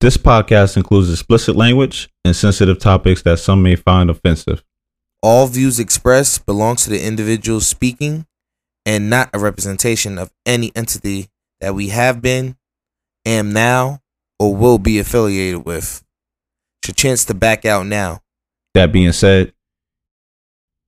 [0.00, 4.62] This podcast includes explicit language and sensitive topics that some may find offensive.
[5.22, 8.26] All views expressed belong to the individual speaking
[8.84, 11.28] and not a representation of any entity
[11.62, 12.56] that we have been,
[13.24, 14.00] am now,
[14.38, 16.04] or will be affiliated with.
[16.82, 18.20] It's your chance to back out now.
[18.74, 19.54] That being said,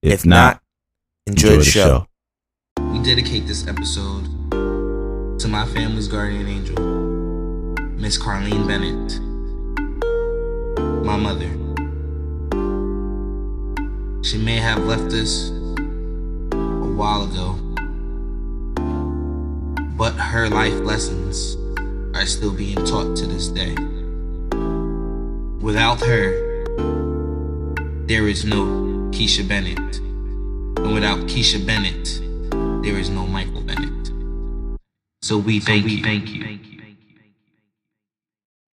[0.03, 0.61] if, If not,
[1.25, 2.07] enjoy, the, show.
[2.79, 6.75] We dedicate this episode to my family's guardian angel,
[7.99, 9.19] Miss Carlene Bennett,
[11.03, 11.49] my mother.
[14.23, 17.55] She may have left us a while ago,
[19.97, 21.57] but her life lessons
[22.15, 23.75] are still being taught to this day.
[25.61, 26.31] Without her,
[28.07, 28.63] there is no
[29.11, 29.97] Keisha Bennett.
[30.79, 32.21] And without Keisha Bennett,
[32.81, 34.13] there is no Michael Bennett.
[35.21, 36.01] So we thank you.
[36.01, 36.68] Thank you.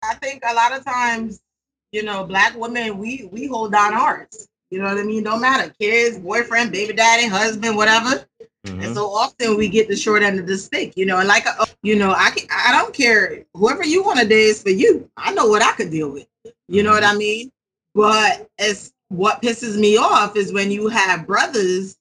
[0.04, 1.42] I think a lot of times,
[1.92, 4.48] you know, black women, we we hold down ours.
[4.72, 5.24] You know what I mean?
[5.24, 8.26] Don't matter, kids, boyfriend, baby daddy, husband, whatever.
[8.80, 11.18] And so often we get the short end of the stick, you know.
[11.20, 14.46] And like, uh, you know, I can, I don't care whoever you want to date
[14.46, 15.10] is for you.
[15.18, 16.28] I know what I could deal with.
[16.68, 17.52] You know what I mean?
[17.94, 21.98] But it's what pisses me off is when you have brothers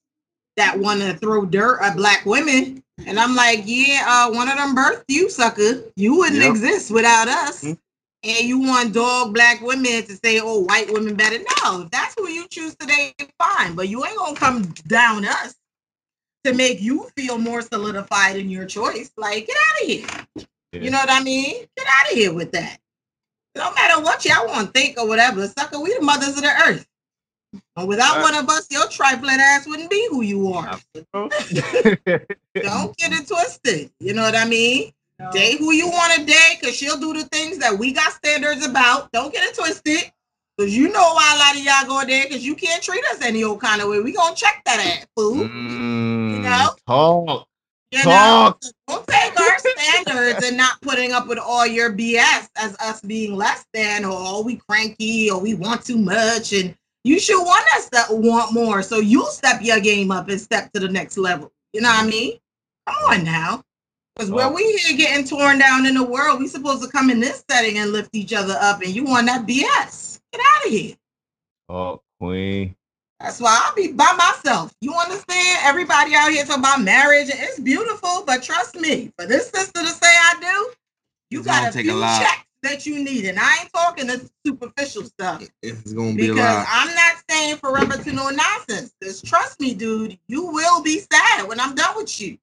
[0.57, 2.83] that want to throw dirt at black women.
[3.05, 5.83] And I'm like, yeah, uh, one of them birthed you, sucker.
[5.95, 6.49] You wouldn't Yep.
[6.51, 7.63] exist without us.
[7.63, 7.77] Mhm.
[8.23, 11.37] And you want dog black women to say, oh, white women better.
[11.63, 13.73] No, if that's who you choose to date, fine.
[13.73, 15.55] But you ain't gonna come down us
[16.43, 19.11] to make you feel more solidified in your choice.
[19.17, 20.07] Like, get out of here.
[20.71, 20.81] Yeah.
[20.81, 21.65] You know what I mean?
[21.75, 22.77] Get out of here with that.
[23.55, 26.61] No matter what y'all want to think or whatever, sucker, we the mothers of the
[26.67, 26.87] earth.
[27.75, 30.79] And without one of us, your triplet ass wouldn't be who you are.
[31.23, 31.35] Don't
[32.97, 33.91] get it twisted.
[33.99, 34.93] You know what I mean?
[35.31, 38.65] Date who you want to date, cause she'll do the things that we got standards
[38.65, 39.11] about.
[39.11, 40.11] Don't get it twisted.
[40.59, 43.21] Cause you know why a lot of y'all go there, cause you can't treat us
[43.21, 43.99] any old kind of way.
[43.99, 45.45] We gonna check that ass, fool.
[45.45, 46.69] Mm, know?
[46.87, 47.47] Talk.
[47.91, 48.63] You know, Talk.
[48.63, 53.01] So don't take our standards and not putting up with all your BS as us
[53.01, 56.53] being less than, or oh, we cranky, or we want too much.
[56.53, 58.81] And you should want us to want more.
[58.81, 61.51] So you'll step your game up and step to the next level.
[61.73, 62.37] You know what I mean?
[62.87, 63.63] Come on now.
[64.21, 64.51] Because where Oh.
[64.51, 67.79] we here getting torn down in the world, we supposed to come in this setting
[67.79, 70.19] and lift each other up, and you want that BS.
[70.31, 70.95] Get out of here.
[71.67, 72.75] Talk, queen.
[73.19, 74.73] That's why I'll be by myself.
[74.79, 75.59] You understand?
[75.63, 79.81] Everybody out here talking about marriage, and it's beautiful, but trust me, for this sister
[79.81, 80.71] to say I do,
[81.31, 82.21] you It's gonna got a take a few lot.
[82.21, 83.25] checks that you need.
[83.25, 86.67] And I ain't talking the superficial stuff It's gonna be a because lot.
[86.69, 88.93] I'm not staying forever to no nonsense.
[88.99, 92.37] Because trust me, dude, you will be sad when I'm done with you.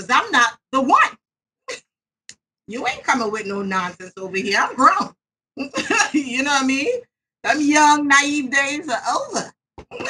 [0.00, 0.98] Because I'm not the one.
[2.66, 4.56] you ain't coming with no nonsense over here.
[4.58, 5.12] I'm grown.
[6.12, 7.00] you know what I mean?
[7.42, 9.52] Them young, naive days are over.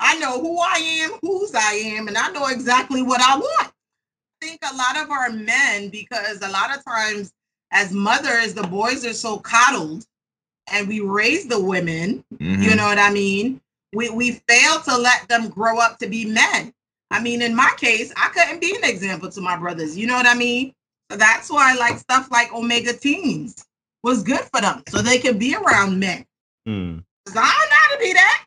[0.00, 3.68] I know who I am, whose I am, and I know exactly what I want.
[3.68, 7.32] I think a lot of our men, because a lot of times
[7.72, 10.06] as mothers, the boys are so coddled
[10.72, 12.62] and we raise the women, Mhm.
[12.62, 13.60] you know what I mean?
[13.92, 16.72] We we fail to let them grow up to be men.
[17.10, 19.96] I mean, in my case, I couldn't be an example to my brothers.
[19.96, 20.72] You know what I mean?
[21.10, 23.64] So that's why like stuff like Omega Teens
[24.02, 26.26] was good for them, so they could be around men.
[26.66, 26.98] Hmm.
[27.24, 28.44] 'Cause I don't know how to be that.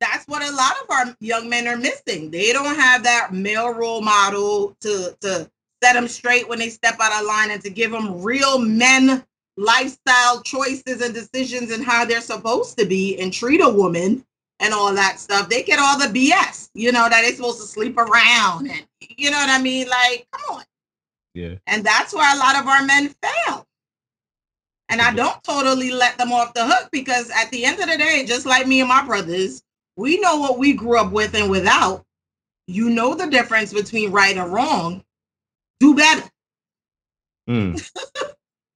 [0.00, 2.30] That's what a lot of our young men are missing.
[2.30, 5.50] They don't have that male role model to to
[5.82, 9.24] set them straight when they step out of line and to give them real men
[9.56, 14.24] lifestyle choices and decisions and how they're supposed to be and treat a woman
[14.60, 15.48] and all that stuff.
[15.48, 19.30] They get all the BS, you know, that they're supposed to sleep around and you
[19.30, 19.88] know what I mean?
[19.88, 20.64] Like, come on.
[21.34, 21.54] Yeah.
[21.66, 23.66] And that's where a lot of our men fail.
[24.88, 27.96] And I don't totally let them off the hook because at the end of the
[27.96, 29.62] day, just like me and my brothers,
[29.96, 32.04] we know what we grew up with and without.
[32.66, 35.02] You know the difference between right and wrong.
[35.80, 36.28] Do better.
[37.46, 37.74] Hmm.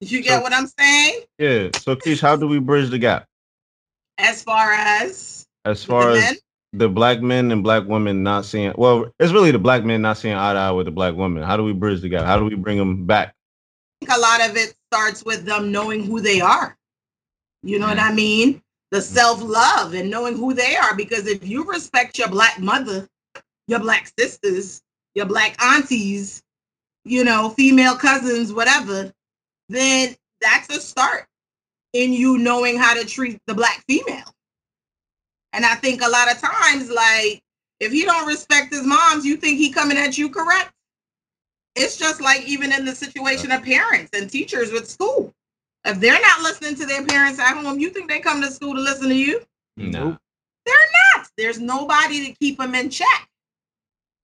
[0.01, 1.21] You get So- what I'm saying?
[1.39, 1.69] Yeah.
[1.77, 3.27] So, Keish, how do we bridge the gap
[4.19, 6.37] As far as as far the as men,
[6.72, 8.72] the black men and black women not seeing?
[8.77, 11.43] Well, it's really the black men not seeing eye to eye with the black women.
[11.43, 12.25] How do we bridge the gap?
[12.25, 13.34] How do we bring them back?
[14.03, 16.77] I think a lot of it starts with them knowing who they are.
[17.63, 18.13] You know what mm-hmm.
[18.13, 18.63] I mean?
[18.91, 19.15] The mm-hmm.
[19.15, 20.95] self love and knowing who they are.
[20.95, 23.09] Because if you respect your black mother,
[23.67, 24.83] your black sisters,
[25.15, 26.43] your black aunties,
[27.05, 29.13] you know, female cousins, whatever,
[29.69, 31.27] then that's a start
[31.93, 34.34] in you knowing how to treat the black female.
[35.54, 37.42] And I think a lot of times, like,
[37.80, 40.74] if he don't respect his moms, you think he coming at you correct?
[41.77, 45.33] it's just like even in the situation of parents and teachers with school.
[45.84, 48.74] If they're not listening to their parents at home, you think they come to school
[48.74, 49.42] to listen to you?
[49.77, 50.16] No.
[50.65, 50.77] They're
[51.16, 51.28] not.
[51.36, 53.28] There's nobody to keep them in check.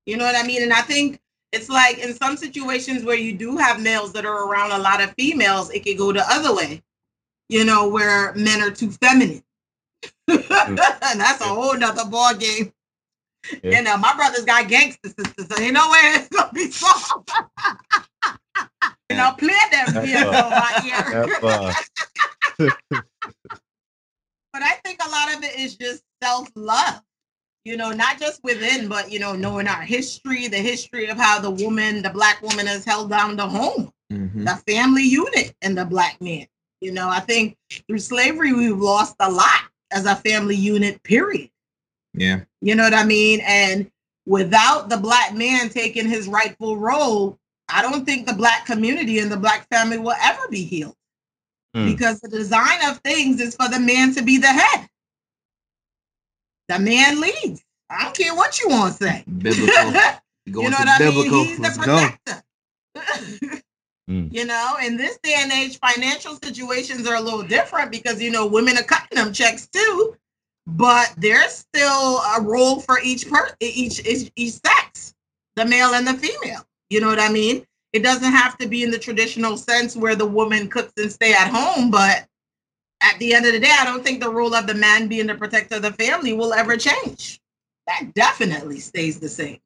[0.06, 0.62] You know what I mean?
[0.62, 1.20] And I think
[1.52, 5.02] it's like in some situations where you do have males that are around a lot
[5.02, 6.82] of females, it could go the other way.
[7.48, 9.42] You know, where men are too feminine.
[10.28, 12.72] and that's a whole nother ball game.
[13.62, 13.78] Yeah.
[13.78, 17.30] You know, my brother's got gangster sisters, so you know where it's gonna be soft.
[19.10, 21.04] you know, play that That's piano uh, my ear.
[22.60, 22.68] Uh,
[24.52, 27.02] but I think a lot of it is just self love.
[27.64, 31.40] You know, not just within, but you know, knowing our history, the history of how
[31.40, 34.44] the woman, the black woman, has held down the home, Mhm.
[34.44, 36.46] the family unit, and the black man.
[36.80, 37.56] You know, I think
[37.86, 41.02] through slavery we've lost a lot as a family unit.
[41.02, 41.50] Period.
[42.14, 42.40] Yeah.
[42.60, 43.40] You know what I mean?
[43.44, 43.90] And
[44.26, 47.38] without the black man taking his rightful role,
[47.68, 50.96] I don't think the black community and the black family will ever be healed.
[51.74, 51.86] Hmm.
[51.86, 54.88] Because the design of things is for the man to be the head.
[56.68, 57.64] The man leads.
[57.88, 59.24] I don't care what you want to say.
[59.26, 59.66] Biblical.
[60.46, 61.10] you know what I mean?
[61.10, 61.44] biblical.
[61.44, 62.12] He's the
[62.94, 63.59] protector.
[64.10, 64.26] Hmm.
[64.32, 68.32] You know, in this day and age, financial situations are a little different because you
[68.32, 70.16] know women are cutting them checks too,
[70.66, 75.14] but there's still a role for each per each each, each sex,
[75.54, 76.66] the male and the female.
[76.88, 77.64] You know what I mean?
[77.92, 81.32] It doesn't have to be in the traditional sense where the woman cooks and stay
[81.32, 82.26] at home, but
[83.02, 85.28] at the end of the day, I don't think the role of the man being
[85.28, 87.40] the protector of the family will ever change.
[87.86, 89.60] That definitely stays the same.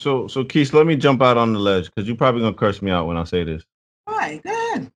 [0.00, 2.82] So, so Keish, let me jump out on the ledge because you're probably gonna curse
[2.82, 3.64] me out when I say this.
[4.06, 4.90] All right, good.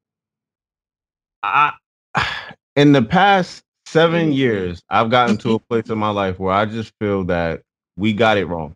[1.42, 1.74] I,
[2.76, 4.36] in the past seven Mhm.
[4.36, 7.62] years, I've gotten to a place in my life where I just feel that
[7.96, 8.74] we got it wrong.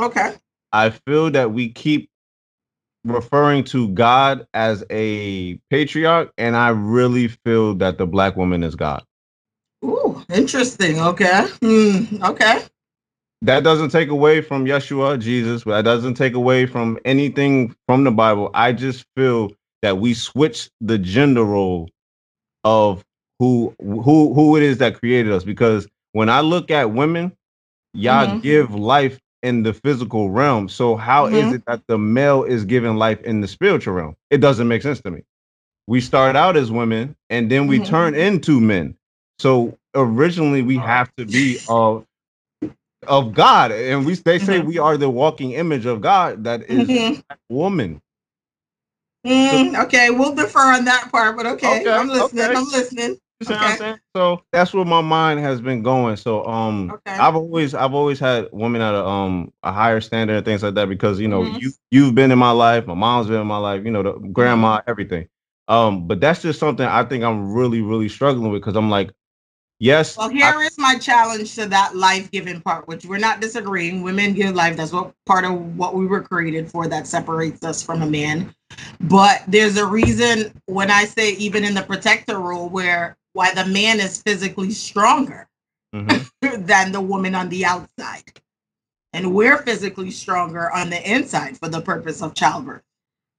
[0.00, 0.34] Okay.
[0.72, 2.10] I feel that we keep
[3.04, 8.74] referring to God as a patriarch, and I really feel that the black woman is
[8.74, 9.04] God.
[9.84, 11.00] Ooh, interesting.
[11.00, 11.46] Okay.
[11.62, 12.62] Hmm, okay.
[13.42, 15.64] That doesn't take away from Yeshua, Jesus.
[15.64, 18.50] But that doesn't take away from anything from the Bible.
[18.54, 19.52] I just feel
[19.82, 21.90] that we switch the gender role
[22.64, 23.04] of
[23.40, 25.44] who who who it is that created us.
[25.44, 27.32] Because when I look at women,
[27.94, 28.42] y'all Mhm.
[28.42, 30.68] give life in the physical realm.
[30.68, 31.54] So how is Mhm.
[31.54, 34.16] it that the male is giving life in the spiritual realm?
[34.30, 35.22] It doesn't make sense to me.
[35.88, 37.86] We start out as women and then we Mhm.
[37.86, 38.96] turn into men.
[39.38, 42.06] So originally we have to be of
[43.08, 44.66] of God, and we they say Mhm.
[44.66, 46.44] we are the walking image of God.
[46.44, 47.22] That is Mhm.
[47.48, 48.00] woman.
[49.26, 52.44] Mm, okay, we'll defer on that part, but okay, Okay, I'm listening.
[52.44, 52.56] okay.
[52.56, 53.16] I'm listening.
[53.40, 53.96] You see what I'm Okay.
[54.16, 56.16] So that's where my mind has been going.
[56.16, 57.16] So um, Okay.
[57.18, 60.74] I've always I've always had women at a um a higher standard and things like
[60.74, 61.58] that because you know Mhm.
[61.60, 64.12] you you've been in my life, my mom's been in my life, you know the
[64.32, 65.28] grandma, everything.
[65.68, 69.10] Um, but that's just something I think I'm really really struggling with because I'm like,
[69.78, 74.02] yes, Well, I- here is my challenge to that life-giving part, which we're not disagreeing.
[74.02, 74.76] Women give life.
[74.76, 76.86] That's what part of what we were created for.
[76.88, 78.54] That separates us from a man.
[79.00, 83.66] But there's a reason when I say even in the protector role, where why the
[83.66, 85.48] man is physically stronger
[85.94, 86.30] Mhm.
[86.66, 88.40] than the woman on the outside,
[89.12, 92.82] and we're physically stronger on the inside for the purpose of childbirth.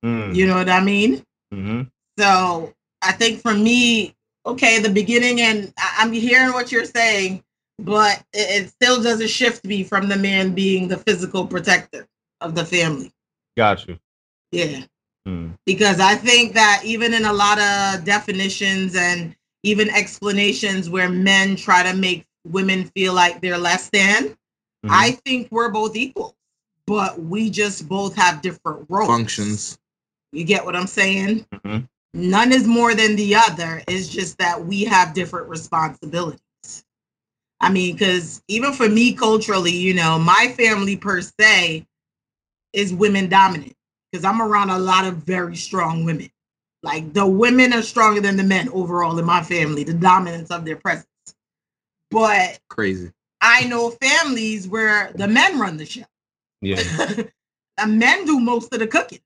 [0.06, 1.24] Mm, You know what I mean?
[1.54, 1.90] mhm.
[2.20, 4.16] So I think for me,
[4.46, 7.44] okay, the beginning, and I- I'm hearing what you're saying,
[7.80, 12.08] but it, it still doesn't shift me from the man being the physical protector
[12.42, 13.12] of the family.
[13.58, 13.98] got you.
[14.52, 14.84] Yeah.
[15.28, 21.10] Mm, Because I think that even in a lot of definitions and even explanations where
[21.10, 24.28] men try to make women feel like they're less than,
[24.86, 24.90] mhm.
[24.90, 26.36] I think we're both equal,
[26.86, 29.08] but we just both have different roles.
[29.08, 29.80] Functions.
[30.32, 31.46] You get what I'm saying?
[31.54, 31.88] Mhm.
[32.16, 33.84] None is more than the other.
[33.90, 36.40] It's just that we have different responsibilities.
[37.60, 41.86] I mean, because even for me culturally, you know, my family per se
[42.72, 43.76] is women dominant
[44.10, 46.30] because I'm around a lot of very strong women.
[46.84, 50.64] Like the women are stronger than the men overall in my family, the dominance of
[50.64, 51.08] their presence.
[52.12, 53.12] But Crazy.
[53.42, 56.04] I know families where the men run the show.
[56.62, 56.76] yeah,
[57.78, 59.20] the men do most of the cooking.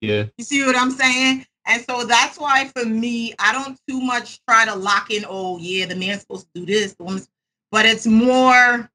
[0.00, 0.24] yeah.
[0.38, 1.46] You see what I'm saying?
[1.66, 5.58] And so that's why for me, I don't too much try to lock in, oh
[5.58, 7.28] yeah, the man's supposed to do this, the woman's
[7.72, 8.90] but it's more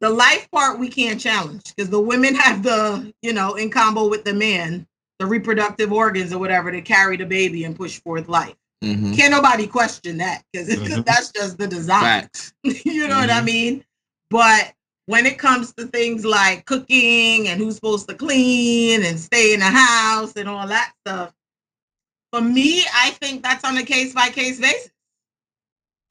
[0.00, 4.08] the life part we can't challenge because the women have the, you know, in combo
[4.08, 4.86] with the man,
[5.18, 8.56] the reproductive organs or whatever to carry the baby and push forth life.
[8.82, 9.12] Mm-hmm.
[9.14, 11.04] Can't nobody question that because Mhm.
[11.04, 12.22] that's just the design.
[12.22, 12.52] Facts.
[12.64, 13.44] you know what I Mhm.
[13.46, 13.84] mean?
[14.30, 14.72] But
[15.06, 19.60] when it comes to things like cooking and who's supposed to clean and stay in
[19.60, 21.32] the house and all that stuff,
[22.32, 24.90] for me, I think that's on a case by case basis.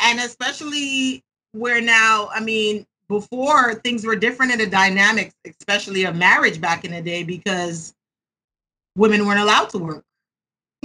[0.02, 6.16] And especially where now, I mean, before things were different in the dynamics, especially of
[6.16, 7.94] marriage back in the day, because
[8.96, 10.06] women weren't allowed to work.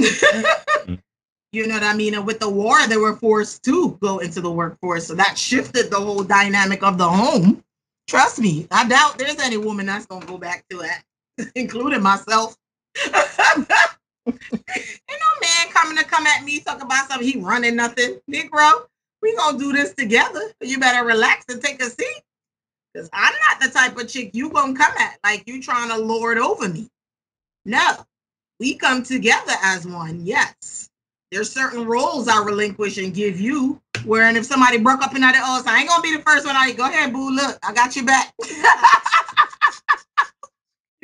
[0.00, 0.95] Mm-hmm.
[1.53, 2.14] you know what I mean?
[2.14, 5.07] And with the war, they were forced to go into the workforce.
[5.07, 7.62] So that shifted the whole dynamic of the home.
[8.09, 11.05] Trust me, I doubt there's any woman that's gonna go back to that,
[11.55, 12.57] including myself.
[14.26, 18.87] Ain't no man coming to come at me talk about something he running nothing, Negro.
[19.23, 20.40] We gonna do this together.
[20.61, 22.23] You better relax and take a seat.
[22.97, 25.99] Cause I'm not the type of chick you gonna come at like you trying to
[25.99, 26.88] lord over me.
[27.64, 28.04] No,
[28.61, 30.25] we come together as one.
[30.25, 30.90] Yes,
[31.33, 33.81] there's certain roles I relinquish and give you.
[34.04, 36.47] Wherein if somebody broke up in that, oh, so I ain't gonna be the first
[36.47, 36.54] one.
[36.57, 37.31] I go ahead, boo.
[37.31, 38.33] Look, I got your back.
[38.43, 38.49] you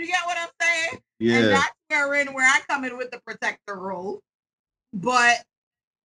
[0.07, 1.01] get what I'm saying?
[1.21, 1.63] And Yeah.
[1.91, 4.21] That's where in where I come in with the protector role.
[4.93, 5.37] But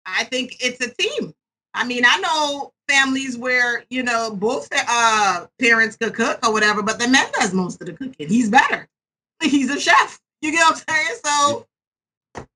[0.05, 1.35] I think it's a team.
[1.75, 6.83] I mean, I know families where you know both uh parents could cook or whatever,
[6.83, 8.29] but the man does most of the cooking.
[8.29, 8.89] He's better.
[9.43, 10.21] He's a chef.
[10.41, 11.19] You get what I'm saying?
[11.25, 11.67] So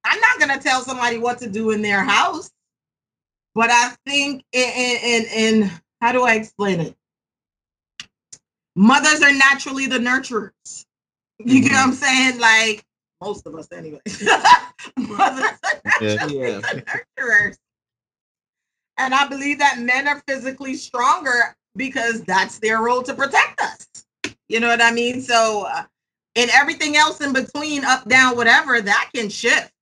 [0.05, 2.51] I'm not gonna tell somebody what to do in their house,
[3.55, 6.97] but I think in in, in, how do I explain it?
[8.75, 10.87] Mothers are naturally the nurturers.
[11.45, 12.39] You get what I'm saying?
[12.39, 12.85] Like
[13.23, 14.01] most of us, anyway.
[14.99, 16.17] Mothers are Yeah.
[16.17, 16.61] naturally Yeah.
[17.21, 17.57] nurturers.
[18.99, 23.87] And I believe that men are physically stronger because that's their role to protect us.
[24.49, 25.23] You know what I mean?
[25.23, 25.85] So, uh,
[26.37, 29.73] and everything else in between, up, down, whatever, that can shift.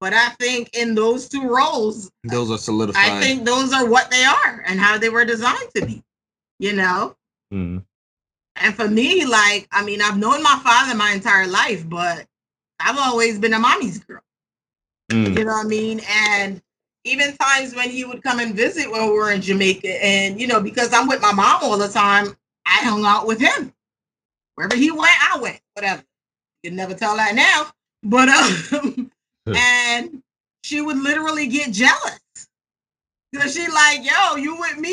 [0.00, 3.12] But I think in those two roles, Those are solidified.
[3.12, 6.02] I think those are what they are and how they were designed to be.
[6.58, 7.16] You know?
[7.52, 7.84] Mm.
[8.56, 12.26] And for me, like, I mean, I've known my father my entire life, but
[12.84, 14.22] I've always been a mommy's girl.
[15.10, 15.38] Mm.
[15.38, 16.00] You know what I mean?
[16.08, 16.62] And
[17.04, 20.46] even times when he would come and visit when we were in Jamaica, and you
[20.46, 22.36] know, because I'm with my mom all the time,
[22.66, 23.72] I hung out with him.
[24.54, 25.60] Wherever he went, I went.
[25.74, 26.02] Whatever.
[26.62, 27.70] You can never tell that now.
[28.02, 29.10] But um,
[29.46, 30.22] and
[30.62, 32.20] she would literally get jealous.
[33.34, 34.90] Cause she like, yo, you with me?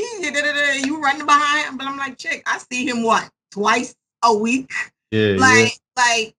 [0.85, 1.77] You, running behind.
[1.77, 3.29] But I'm like, chick, I see him what?
[3.51, 4.71] Twice a week?
[5.11, 5.35] Yeah.
[5.37, 6.35] like like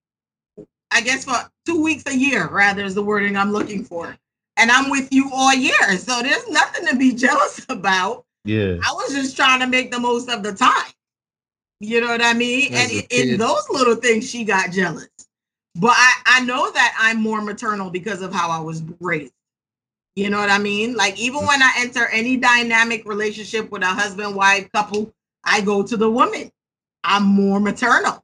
[0.90, 4.16] I guess for two weeks a year, rather is the wording I'm looking for.
[4.56, 5.96] And I'm with you all year.
[5.98, 8.24] So there's nothing to be jealous about.
[8.44, 8.76] yeah.
[8.84, 10.92] I was just trying to make the most of the time.
[11.80, 12.74] You know what I mean?
[12.74, 15.08] As and in those little things, she got jealous.
[15.76, 19.32] But I, I know that I'm more maternal because of how I was raised.
[20.16, 20.94] You know what I mean?
[20.94, 25.82] Like even when I enter any dynamic relationship with a husband wife couple, I go
[25.82, 26.50] to the woman.
[27.04, 28.22] I'm more maternal.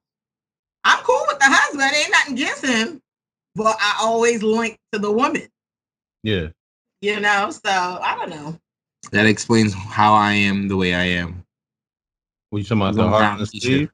[0.86, 3.02] I'm cool with the husband, ain't nothing against him,
[3.56, 5.48] but I always link to the woman.
[6.22, 6.48] Yeah.
[7.00, 8.58] You know, so I don't know.
[9.12, 11.44] that explains how I am the way I am.
[12.50, 12.94] What you talking about?
[12.94, 13.68] The heart on the the t-shirt.
[13.68, 13.90] sleeve?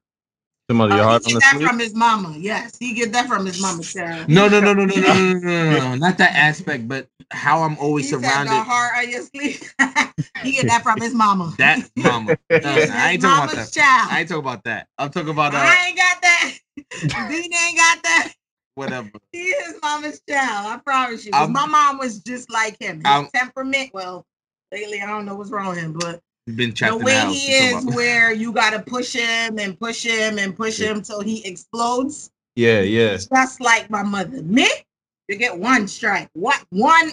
[0.68, 1.68] Talking about your Uh, heart he on get the that sleeve?
[1.68, 2.34] from his mama.
[2.38, 4.25] Yes, he get that from his mama, Sarah.
[4.28, 7.08] No, no, no, no, no, no, no, no, no, no, no, not that aspect, but
[7.30, 8.52] how I'm He always said the surrounded.
[8.52, 9.75] heart on your sleeve.
[10.44, 11.54] he get that from his mama.
[11.58, 12.37] That mama.
[12.50, 13.80] No, no, He's I his ain't talking about mama's that.
[13.80, 14.08] child.
[14.12, 14.87] I ain't talking about that.
[14.99, 16.58] I'm talking about uh, I ain't got that.
[17.00, 18.32] Dean ain't got that.
[18.74, 19.10] whatever.
[19.32, 20.66] He is mama's child.
[20.66, 21.32] I promise you.
[21.32, 22.96] My mom was just like him.
[22.96, 23.90] His I'm- temperament.
[23.92, 24.24] Well,
[24.72, 28.32] lately I don't know what's wrong with him, but been the way he is, where
[28.32, 30.88] you gotta push him and push him and push Yeah.
[30.88, 32.30] him till he explodes.
[32.56, 33.16] Yeah, yeah.
[33.16, 34.42] Just like my mother.
[34.42, 34.68] Me,
[35.28, 37.12] you get one strike, one, one,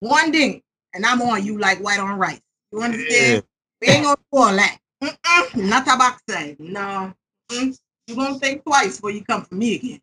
[0.00, 0.60] one ding,
[0.94, 2.40] and I'm on you like white on rice.
[2.72, 3.44] You understand?
[3.80, 4.78] We ain't gonna do all that.
[5.02, 6.56] Mm-mm, not a backside.
[6.58, 7.14] No.
[7.50, 7.78] Mm,
[8.08, 10.00] you gonna think twice before you come for me again.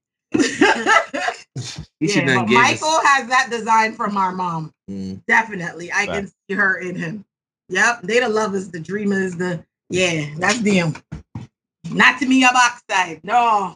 [1.99, 4.73] Yeah, but gave us- Michael has that design from our mom.
[4.89, 5.25] Mm.
[5.25, 5.91] Definitely.
[5.91, 7.25] I can see her in him.
[7.69, 8.01] Yep.
[8.03, 10.93] They the lovers, the dreamers, the yeah, that's them.
[11.91, 13.21] Not to me a backside.
[13.23, 13.75] No.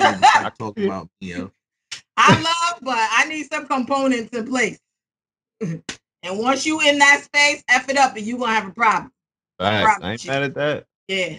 [0.00, 1.50] I talk about you know.
[2.16, 4.78] I love, but I need some components in place.
[5.60, 5.82] and
[6.24, 9.12] once you in that space, F it up and you gonna have a problem.
[9.58, 10.02] Facts.
[10.02, 10.84] I ain't mad at that.
[11.06, 11.38] Yeah.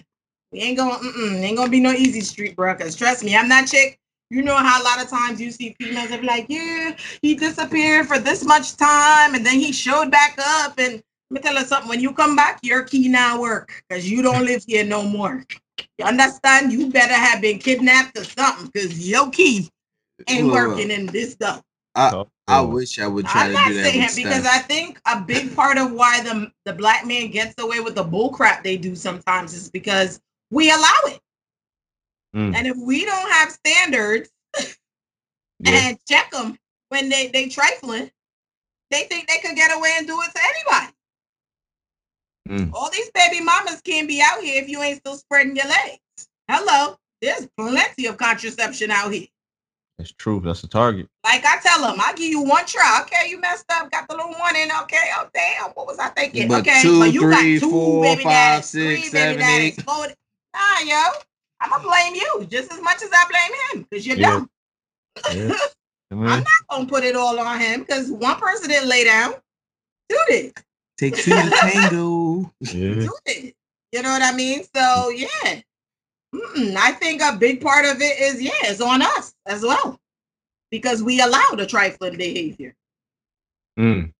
[0.52, 2.74] We ain't gonna mm-mm, ain't gonna be no easy street, bro.
[2.74, 3.98] Cause trust me, I'm that chick.
[4.30, 7.34] You know how a lot of times you see females that be like, yeah, he
[7.34, 10.78] disappeared for this much time and then he showed back up.
[10.78, 14.08] And let me tell you something, when you come back, your key now work because
[14.10, 15.44] you don't live here no more.
[15.98, 16.72] You understand?
[16.72, 19.68] You better have been kidnapped or something because your key
[20.28, 21.62] ain't Look, working in this stuff.
[21.94, 25.00] I, I wish I would try I'm to not do that saying because I think
[25.06, 28.62] a big part of why the the black man gets away with the bull crap
[28.62, 31.20] they do sometimes is because we allow it.
[32.34, 32.54] Mm.
[32.54, 34.30] And if we don't have standards
[35.62, 35.72] Yeah.
[35.88, 38.10] and check them when they they trifling,
[38.90, 40.94] they think they can get away and do it to anybody.
[42.48, 42.72] Mm.
[42.72, 46.28] All these baby mamas can't be out here if you ain't still spreading your legs.
[46.48, 49.26] Hello, there's plenty of contraception out here.
[49.98, 50.40] That's true.
[50.42, 51.08] That's the target.
[51.24, 53.02] Like I tell them, I give you one try.
[53.02, 54.70] Okay, you messed up, got the little one in.
[54.82, 56.48] Okay, oh damn, what was I thinking?
[56.48, 59.36] But okay, two, but you three, got two four, baby five, daddies, six, three seven,
[59.36, 59.78] baby daddies.
[59.78, 59.84] eight.
[59.84, 60.06] Four,
[60.54, 61.02] nah, yo,
[61.60, 64.30] I'm gonna blame you just as much as I blame him because you're Yeah.
[64.30, 64.50] dumb.
[65.34, 65.56] Yeah.
[66.12, 69.04] I mean, I'm not gonna put it all on him because one person didn't lay
[69.04, 69.34] down.
[70.10, 70.52] Two did.
[70.98, 72.52] Take two to tango.
[72.60, 72.94] yeah.
[73.06, 73.54] Two did.
[73.92, 74.64] You know what I mean?
[74.74, 75.60] So yeah,
[76.34, 76.76] Mm-mm.
[76.76, 79.98] I think a big part of it is yeah, it's on us as well
[80.70, 82.74] because we allow the trifling behavior.
[83.78, 84.12] Mm.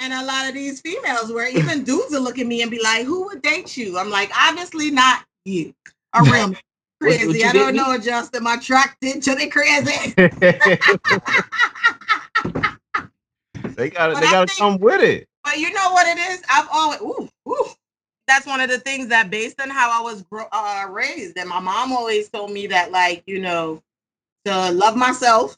[0.00, 2.80] And a lot of these females, where even dudes will look at me and be
[2.82, 5.74] like, "Who would date you?" I'm like, obviously not you.
[6.14, 6.50] A real man.
[6.50, 6.62] What-
[7.00, 7.26] crazy.
[7.26, 7.78] what I don't did me?
[7.78, 8.42] know, Justin.
[8.42, 10.14] My attracted to the crazy.
[13.74, 15.26] they got But They got to come with it.
[15.44, 16.42] But you know what it is?
[16.50, 17.66] I've always ooh, ooh.
[18.26, 21.48] That's one of the things that based on how I was gro- uh, raised, and
[21.48, 23.82] my mom always told me that, like, you know,
[24.44, 25.56] to love myself.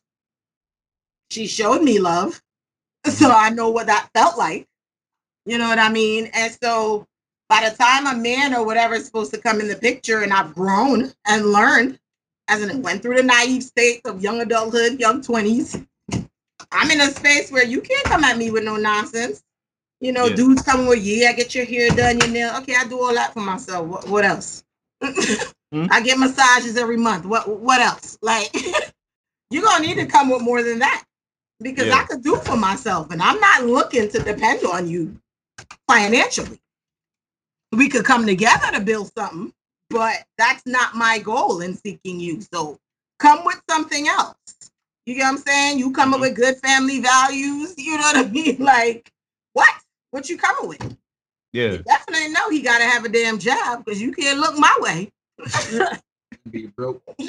[1.30, 2.40] She showed me love,
[3.06, 4.66] so I know what that felt like.
[5.44, 6.30] You know what I mean?
[6.34, 7.06] And so
[7.52, 10.32] by the time a man or whatever is supposed to come in the picture, and
[10.32, 11.98] I've grown and learned
[12.48, 15.86] as in it went through the naive states of young adulthood, young 20s,
[16.72, 19.42] I'm in a space where you can't come at me with no nonsense.
[20.00, 20.36] You know, Yeah.
[20.36, 22.56] dudes coming with, yeah, get your hair done, your nail.
[22.58, 23.86] Okay, I do all that for myself.
[23.86, 24.64] What, what else?
[25.02, 25.86] Hmm?
[25.90, 27.26] I get massages every month.
[27.26, 28.18] What what else?
[28.22, 28.50] Like
[29.50, 31.04] you're gonna need to come with more than that.
[31.62, 32.06] Because I Yeah.
[32.06, 33.10] could do for myself.
[33.12, 35.18] And I'm not looking to depend on you
[35.88, 36.61] financially.
[37.72, 39.52] We could come together to build something,
[39.90, 42.40] but that's not my goal in seeking you.
[42.52, 42.78] So
[43.18, 44.36] come with something else.
[45.06, 45.78] You get what I'm saying?
[45.78, 46.22] You come up Mhm.
[46.22, 47.74] with good family values.
[47.78, 48.56] You know what I mean?
[48.58, 49.10] Like,
[49.54, 49.70] what?
[50.10, 50.96] What you coming with?
[51.52, 51.72] Yeah.
[51.72, 54.74] You definitely know he got to have a damn job because you can't look my
[54.80, 55.10] way.
[56.50, 57.02] Be broke.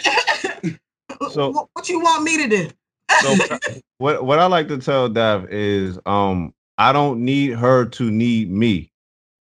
[1.32, 2.70] So- what, what you want me to do?
[3.22, 3.38] So
[4.00, 8.50] what what I like to tell Dav is um I don't need her to need
[8.52, 8.92] me.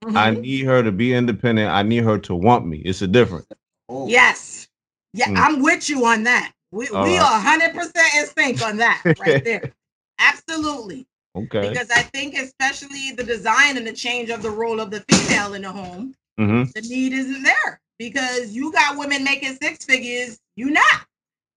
[0.02, 0.40] I Mhm.
[0.40, 1.70] need her to be independent.
[1.70, 2.78] I need her to want me.
[2.78, 3.46] It's a difference.
[3.88, 4.08] Oh.
[4.08, 4.68] Yes.
[5.14, 5.36] Yeah, Mm.
[5.38, 6.52] I'm with you on that.
[6.72, 7.20] We, All we right.
[7.20, 9.72] are 100% in sync on that right there.
[10.18, 11.06] Absolutely.
[11.36, 11.70] Okay.
[11.70, 15.54] Because I think, especially the design and the change of the role of the female
[15.54, 20.38] in the home, hmm the need isn't there because you got women making six figures,
[20.56, 21.06] you not.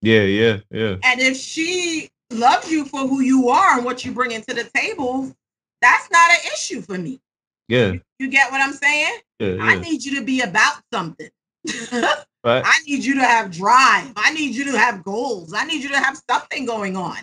[0.02, 0.96] Yeah, yeah, yeah.
[1.04, 4.64] And if she loves you for who you are and what you bring into the
[4.74, 5.34] table,
[5.80, 7.20] that's not an issue for me.
[7.68, 9.18] Yeah, You get what I'm saying?
[9.38, 11.30] yeah, I need you to be about something.
[12.42, 14.12] But I need you to have drive.
[14.16, 15.52] I need you to have goals.
[15.54, 17.18] I need you to have something going on.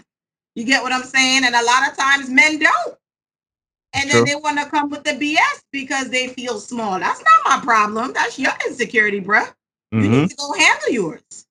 [0.55, 1.45] You get what I'm saying?
[1.45, 2.95] And a lot of times men don't.
[3.93, 4.25] And then True.
[4.25, 6.99] they want to come with the BS because they feel small.
[6.99, 8.13] That's not my problem.
[8.13, 9.53] That's your insecurity, bruh.
[9.99, 11.47] You mhm, need to go handle yours.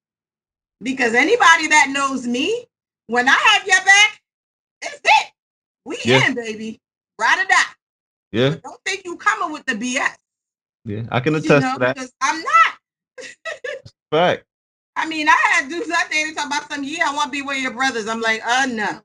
[0.82, 2.66] Because anybody that knows me,
[3.08, 4.22] when I have your back,
[4.82, 5.32] it's it.
[5.84, 6.28] We Yeah.
[6.28, 6.80] in, baby.
[7.18, 7.74] Ride or die.
[8.32, 10.16] Yeah, But don't think you coming with the BS.
[10.84, 11.02] yeah.
[11.10, 12.78] I can You attest know, to that because I'm not.
[14.10, 14.46] fact.
[14.96, 17.30] I mean, I had dudes out there to talk about some, yeah, I want to
[17.32, 18.08] be with your brothers.
[18.08, 19.00] I'm like, uh, no,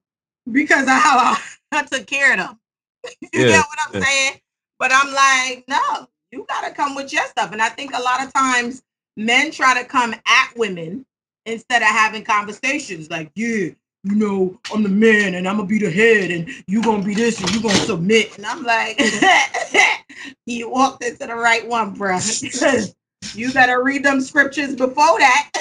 [0.52, 2.60] because how I, I took care of them.
[3.22, 4.02] you Yeah, get what I'm yeah.
[4.02, 4.42] saying?
[4.80, 7.52] But I'm like, no, you got to come with your stuff.
[7.54, 8.84] And I think a lot of times
[9.16, 11.06] men try to come at women
[11.46, 13.70] instead of having conversations like, yeah,
[14.08, 17.02] you know, I'm the man and I'm going to be the head and you going
[17.02, 18.38] to be this and you going to submit.
[18.38, 19.00] And I'm like,
[20.46, 22.18] you walked into the right one, bro.
[23.34, 25.52] you better read them scriptures before that.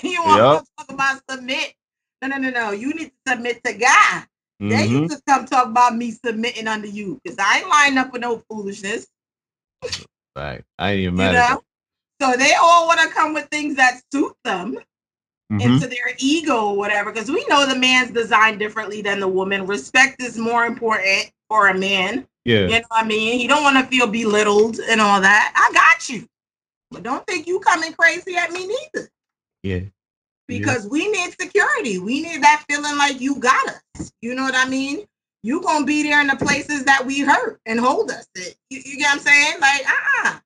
[0.02, 0.64] you want Yup.
[0.64, 1.74] to talk about submit.
[2.22, 2.70] No, no, no, no.
[2.70, 4.24] You need to submit to God.
[4.60, 5.02] Then Mhm.
[5.02, 7.20] you could come talk about me submitting under you.
[7.22, 9.06] Because I ain't lined up with no foolishness.
[10.36, 10.62] Right.
[10.78, 11.62] I ain't even You mad at know?
[12.20, 14.78] So they all want to come with things that suit them
[15.50, 15.60] Mhm.
[15.60, 17.12] into their ego or whatever.
[17.12, 19.66] Because we know the man's designed differently than the woman.
[19.66, 22.26] Respect is more important for a man.
[22.44, 23.38] Yeah, You know what I mean?
[23.38, 25.52] He don't want to feel belittled and all that.
[25.54, 26.26] I got you.
[26.90, 29.08] But don't think you coming crazy at me neither.
[29.62, 29.80] yeah,
[30.48, 31.98] Because we need security.
[31.98, 34.12] We need that feeling like you got us.
[34.20, 35.06] You know what I mean?
[35.42, 38.26] You gonna be there in the places that we hurt and hold us.
[38.36, 39.60] You, you get what I'm saying?
[39.60, 40.38] Like, uh-uh.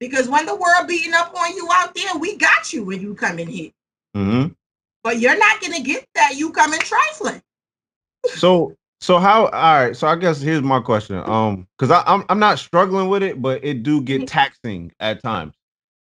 [0.00, 3.14] Because when the world beating up on you out there, we got you when you
[3.14, 3.70] come in here.
[4.14, 4.46] Hmm
[5.02, 6.34] But you're not gonna get that.
[6.36, 7.42] You coming trifling.
[8.26, 9.46] So, so how?
[9.46, 9.96] All right.
[9.96, 11.16] So I guess here's my question.
[11.16, 15.54] Um, because I'm I'm not struggling with it, but it do get taxing at times.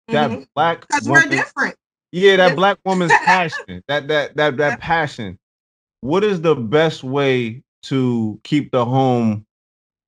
[0.10, 0.48] that Mhm.
[0.56, 1.76] black Because we're different.
[2.12, 5.40] yeah, that black woman's passion, that that that that passion.
[6.02, 9.46] What is the best way to keep the home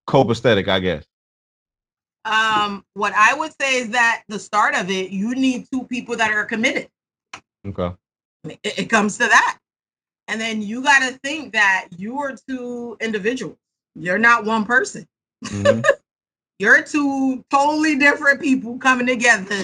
[0.08, 0.68] copacetic?
[0.68, 1.06] I guess.
[2.26, 6.16] Um, what I would say is that the start of it, you need two people
[6.18, 6.90] that are committed.
[7.68, 7.96] Okay.
[8.46, 9.60] It, it comes to that.
[10.28, 13.58] And then you got to think that you are two individuals.
[13.96, 15.08] You're not one person.
[15.46, 15.86] Mhm.
[16.60, 19.62] You're two totally different people coming together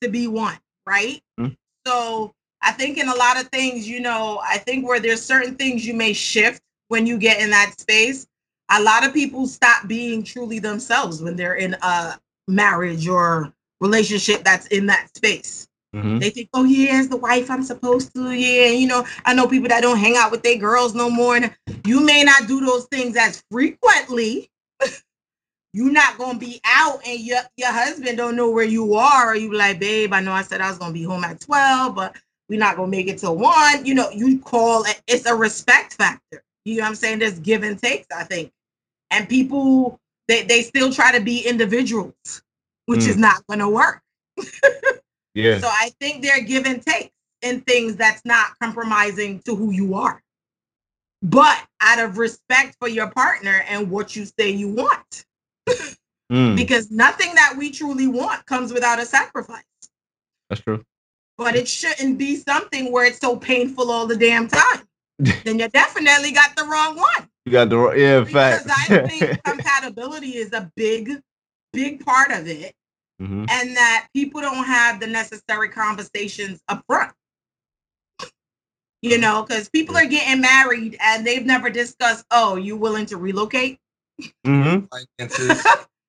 [0.00, 1.22] to be one, right?
[1.38, 1.56] Mhm.
[1.86, 5.56] So I think in a lot of things, you know, I think where there's certain
[5.56, 8.26] things you may shift when you get in that space.
[8.70, 12.18] A lot of people stop being truly themselves when they're in a
[12.48, 15.68] marriage or relationship that's in that space.
[15.94, 16.20] Mhm.
[16.20, 18.30] They think, oh yeah, as the wife, I'm supposed to.
[18.30, 21.36] Yeah, you know, I know people that don't hang out with their girls no more.
[21.36, 24.50] And you may not do those things as frequently.
[25.72, 29.30] You're not gonna be out, and your your husband don't know where you are.
[29.30, 31.94] Or you like, babe, I know I said I was gonna be home at twelve,
[31.94, 32.16] but
[32.48, 33.84] we're not gonna make it till one.
[33.84, 35.00] You know, you call it.
[35.06, 36.42] It's a respect factor.
[36.64, 37.20] You know what I'm saying?
[37.20, 38.06] There's give and takes.
[38.14, 38.52] I think,
[39.10, 42.42] and people they they still try to be individuals,
[42.86, 44.02] which is not gonna work.
[45.34, 45.58] Yeah.
[45.60, 47.12] So I think they're give and take
[47.42, 50.22] in things that's not compromising to who you are.
[51.22, 55.24] But out of respect for your partner and what you say you want,
[56.32, 59.64] Mm, because nothing that we truly want comes without a sacrifice.
[60.48, 60.84] that's true.
[61.36, 64.82] But it shouldn't be something where it's so painful all the damn time.
[65.18, 67.28] then you definitely got the wrong one.
[67.46, 68.70] You got the ri- yeah Because fact.
[68.70, 71.20] I think compatibility is a big,
[71.72, 72.74] big part of it.
[73.20, 73.50] Mhm.
[73.50, 77.12] and that people don't have the necessary conversations up front.
[79.02, 83.16] You know, because people are getting married and they've never discussed, oh, you willing to
[83.16, 83.78] relocate?
[84.46, 84.86] Mm-hmm.
[85.18, 85.66] Finances.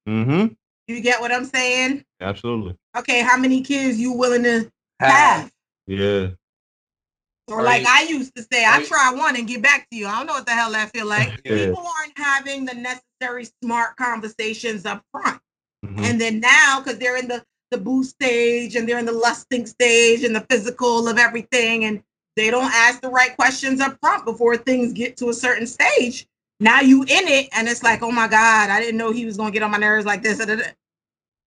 [0.07, 0.55] Mhm.
[0.87, 2.03] You get what I'm saying?
[2.19, 2.75] Absolutely.
[2.97, 4.69] Okay, how many kids you willing to
[4.99, 5.11] Have.
[5.11, 5.51] have?
[5.87, 6.27] Yeah.
[7.47, 7.87] Or like Right.
[7.87, 8.87] I used to say, I Right.
[8.87, 10.07] try one and get back to you.
[10.07, 11.41] I don't know what the hell that feel like.
[11.45, 11.67] Yeah.
[11.67, 15.41] People aren't having the necessary smart conversations up front.
[15.85, 16.03] Mhm.
[16.03, 19.65] And then now, because they're in the the boo stage and they're in the lusting
[19.65, 22.03] stage and the physical of everything, and
[22.35, 26.27] they don't ask the right questions up front before things get to a certain stage.
[26.59, 29.37] Now you in it, and it's like, oh my god, I didn't know he was
[29.37, 30.39] gonna get on my nerves like this.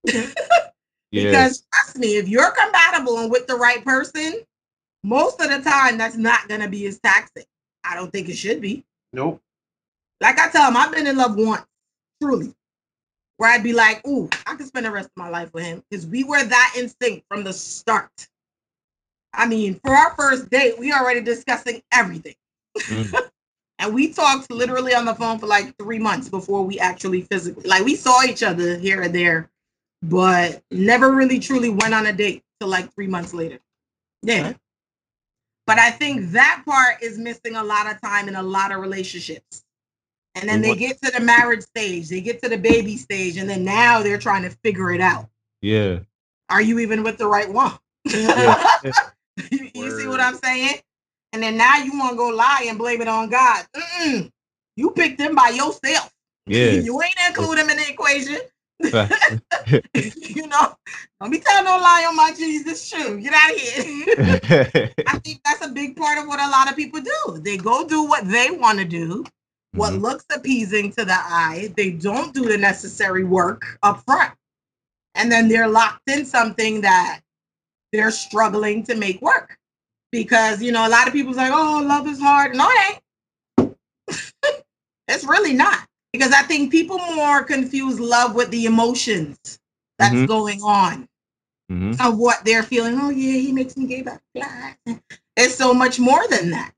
[0.05, 0.27] Yeah.
[1.13, 4.41] Because trust me, if you're compatible and with the right person,
[5.05, 7.45] most of the time that's not gonna be as taxing.
[7.85, 8.85] I don't think it should be.
[9.13, 9.41] Nope.
[10.21, 11.65] Like I tell him, I've been in love once,
[12.21, 12.53] truly,
[13.37, 15.83] where I'd be like, ooh, I could spend the rest of my life with him
[15.89, 18.29] because we were that in sync from the start.
[19.33, 22.37] I mean, for our first date, we already discussing everything.
[22.79, 23.15] Mm.
[23.81, 27.65] and we talked literally on the phone for like three months before we actually physically,
[27.65, 29.51] like, we saw each other here and there,
[30.03, 33.59] but never really truly went on a date till like three months later.
[34.23, 34.53] Yeah.
[35.67, 38.81] But I think that part is missing a lot of time in a lot of
[38.81, 39.65] relationships.
[40.37, 43.49] And then they get to the marriage stage, they get to the baby stage, and
[43.49, 45.29] then now they're trying to figure it out.
[45.63, 46.01] Yeah.
[46.51, 47.73] Are you even with the right one?
[48.05, 48.63] Yeah.
[49.51, 50.79] you, you see what I'm saying?
[51.33, 53.65] And then now you want to go lie and blame it on God.
[53.77, 54.31] Mm-mm.
[54.77, 56.13] You picked them by yourself.
[56.47, 56.71] Yeah.
[56.73, 58.39] you ain't include him in the equation.
[60.35, 60.75] You know,
[61.21, 63.21] don't be telling no lie on my Jesus shoe.
[63.21, 64.91] Get out of here.
[65.07, 67.39] I think that's a big part of what a lot of people do.
[67.39, 69.25] They go do what they want to do,
[69.75, 70.01] what Mhm.
[70.01, 71.73] looks appeasing to the eye.
[71.77, 74.33] They don't do the necessary work up front.
[75.15, 77.21] And then they're locked in something that
[77.93, 79.59] they're struggling to make work.
[80.13, 82.55] Because, you know, a lot of people's like, oh, love is hard.
[82.55, 83.01] No, it
[83.59, 83.77] ain't.
[85.09, 85.87] it's really not.
[86.13, 89.59] Because I think people more confuse love with the emotions
[89.99, 90.29] that's Mhm.
[90.29, 91.09] going on
[91.71, 92.01] Mhm.
[92.01, 92.99] of what they're feeling.
[93.01, 94.77] Oh yeah, he makes me gay butterflies.
[95.37, 96.73] It's so much more than that.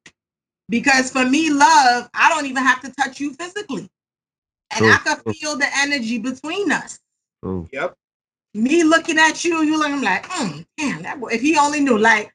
[0.69, 3.89] Because for me, love, I don't even have to touch you physically.
[4.73, 6.99] And True, I can feel the energy between us.
[7.43, 7.69] True.
[7.73, 7.95] Yep.
[8.55, 11.81] Me looking at you, you looking I'm like, mm, damn, that boy, if he only
[11.81, 12.33] knew, like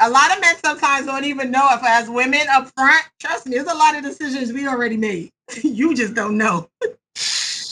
[0.00, 3.56] a lot of men sometimes don't even know if as women up front, trust me,
[3.56, 5.30] there's a lot of decisions we already made.
[5.62, 6.68] you just don't know.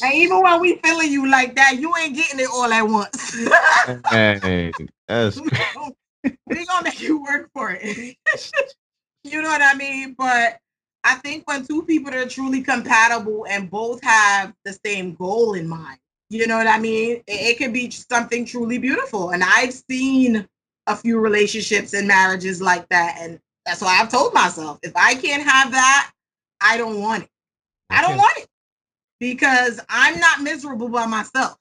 [0.03, 3.35] and even when we feeling you like that, you ain't getting it all at once.
[4.41, 4.73] Hey,
[5.09, 8.17] that's we gonna make you work for it.
[9.25, 10.15] You know what I mean?
[10.19, 10.59] But
[11.05, 15.69] I think when two people are truly compatible and both have the same goal in
[15.69, 15.99] mind,
[16.31, 17.17] you know what I mean?
[17.19, 19.31] It, it could be something truly beautiful.
[19.31, 20.49] And I've seen
[20.87, 23.19] a few relationships and marriages like that.
[23.21, 26.13] And that's why I've told myself if I can't have that,
[26.61, 27.31] I don't want it.
[27.91, 28.49] I don't want it
[29.21, 31.57] because I'm not miserable by myself.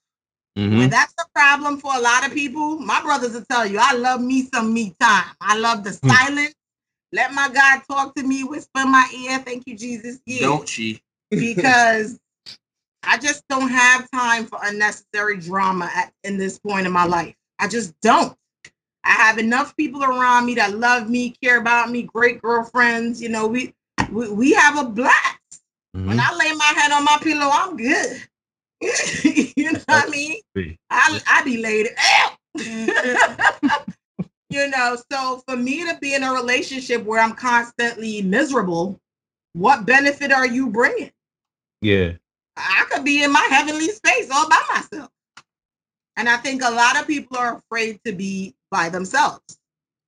[0.58, 0.78] Mhm.
[0.78, 3.94] When that's a problem for a lot of people, my brothers will tell you, I
[3.94, 5.36] love me some me time.
[5.42, 6.10] I love the Hmm.
[6.10, 6.56] silence.
[7.14, 9.40] Let my God talk to me, whisper in my ear.
[9.40, 10.20] Thank you, Jesus.
[10.26, 10.42] Yeah.
[10.48, 11.02] Don't she?
[11.30, 12.20] because
[13.04, 17.36] I just don't have time for unnecessary drama at, in this point in my life.
[17.60, 18.38] I just don't.
[19.04, 23.22] I have enough people around me that love me, care about me, great girlfriends.
[23.22, 23.74] You know, we
[24.12, 25.38] we, we have a blast.
[25.94, 26.20] When Mhm.
[26.20, 28.22] I lay my head on my pillow, I'm good.
[29.58, 30.40] you know what I mean?
[30.90, 32.38] I I be laid out.
[34.52, 39.00] you know, so for me to be in a relationship where I'm constantly miserable,
[39.54, 41.12] what benefit are you bringing?
[41.82, 42.14] Yeah.
[42.58, 45.10] I could be in my heavenly space all by myself.
[46.18, 49.58] And I think a lot of people are afraid to be by themselves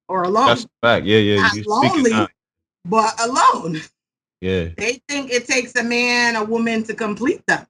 [0.07, 1.05] or alone, That's fact.
[1.05, 1.37] Yeah, yeah.
[1.37, 2.27] Not lonely.
[2.85, 3.81] but alone.
[4.41, 4.69] Yeah.
[4.77, 7.65] They think it takes a man, a woman to complete them.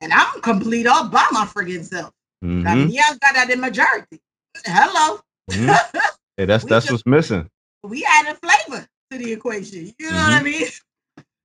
[0.00, 2.12] And I'm complete all by my friggin' self.
[2.44, 2.88] Mhm.
[2.88, 4.20] Me, I got that in majority.
[4.64, 5.20] Hello.
[5.50, 5.76] Mhm.
[6.38, 7.48] Hey, that's that's just- what's missing.
[7.82, 9.92] we added flavor to the equation.
[9.98, 10.66] You know what I mean?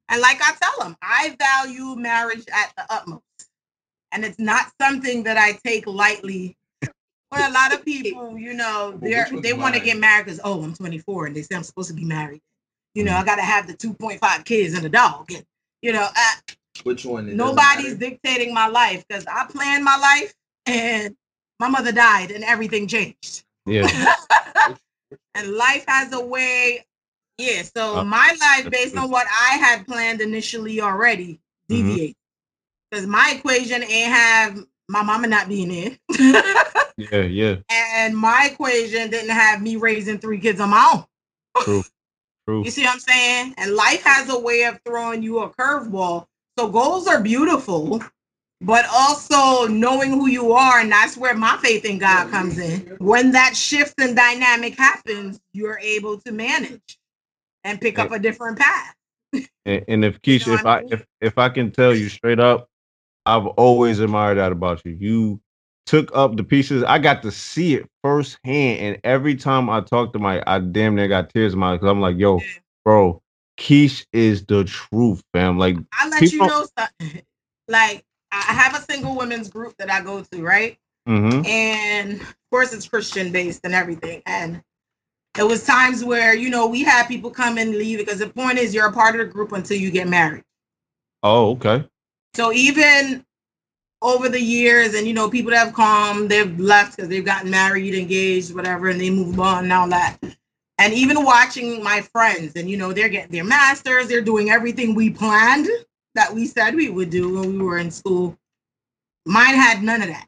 [0.09, 3.23] And like I tell them, I value marriage at the utmost.
[4.13, 6.55] And it's not something that I take lightly.
[7.29, 9.97] But a lot of people, you know, Well, they're which one's they want to get
[9.97, 12.39] married because oh, I'm 24 and they say I'm supposed to be married.
[12.95, 13.21] You know, Mhm.
[13.21, 15.29] I gotta have the 2.5 kids and a dog.
[15.33, 15.45] And
[15.81, 17.27] you know, uh, Which one?
[17.27, 20.33] It nobody's dictating my life because I planned my life
[20.67, 21.17] and
[21.59, 23.43] my mother died and everything changed.
[23.67, 24.15] Yeah.
[25.35, 26.85] and life has a way.
[27.37, 29.03] Yeah, so Uh, my life, based true.
[29.03, 31.87] on what I had planned initially already, Mhm.
[31.87, 32.19] deviates.
[32.89, 35.97] Because my equation ain't have my mama not being there.
[36.97, 37.21] Yeah.
[37.25, 37.55] Yeah.
[37.69, 41.05] and my equation didn't have me raising three kids on my own.
[41.63, 41.83] True.
[42.47, 42.63] True.
[42.63, 43.53] You see what I'm saying?
[43.57, 46.25] And life has a way of throwing you a curveball.
[46.57, 48.01] So goals are beautiful,
[48.61, 52.95] but also knowing who you are, and that's where my faith in God comes in.
[52.99, 56.97] When that shift in dynamic happens, you're able to manage
[57.63, 58.95] and pick up a different path.
[59.65, 60.93] And, and if You Keisha, know if I I mean?
[60.93, 62.69] if if I can tell you straight up,
[63.25, 64.97] I've always admired that about you.
[64.99, 65.41] You
[65.85, 66.83] took up the pieces.
[66.83, 70.95] I got to see it firsthand, and every time I talk to my, I damn
[70.95, 72.41] near got tears in my eyes because I'm like, yo,
[72.83, 73.21] bro,
[73.57, 75.57] Keish is the truth, fam.
[75.57, 77.21] Like, I'll let you know something.
[77.69, 80.77] Like I have a single women's group that I go to, right?
[81.07, 84.21] hmm and of course it's christian based and everything.
[84.25, 84.61] And
[85.37, 88.57] it was times where you know we had people come and leave because the point
[88.59, 90.43] is you're a part of the group until you get married.
[91.23, 91.85] Oh, okay,
[92.35, 93.25] so even
[94.01, 97.49] over the years and you know people that have come they've left because they've gotten
[97.49, 100.17] married engaged whatever and they move on and all that.
[100.79, 104.95] And even watching my friends and you know they're getting their masters they're doing everything
[104.95, 105.67] we planned
[106.17, 108.37] that we said we would do when we were in school
[109.25, 110.27] mine had none of that.